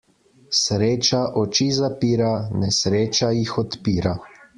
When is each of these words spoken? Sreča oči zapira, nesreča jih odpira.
Sreča 0.59 1.19
oči 1.41 1.67
zapira, 1.79 2.31
nesreča 2.63 3.31
jih 3.41 3.53
odpira. 3.65 4.15